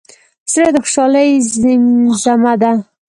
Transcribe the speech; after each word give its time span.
زړه 0.53 0.69
د 0.73 0.77
خوشحالۍ 0.83 1.29
زیمزمه 1.53 2.53
ده. 2.61 2.71